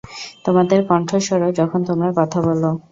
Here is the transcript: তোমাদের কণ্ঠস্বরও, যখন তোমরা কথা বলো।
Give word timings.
তোমাদের 0.45 0.79
কণ্ঠস্বরও, 0.87 1.49
যখন 1.51 1.79
তোমরা 1.83 2.09
কথা 2.19 2.39
বলো। 2.41 2.71